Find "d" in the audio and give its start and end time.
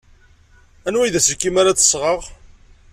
1.13-1.15